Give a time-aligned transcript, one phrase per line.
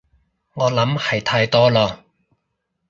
[0.55, 1.99] 我諗係太多囉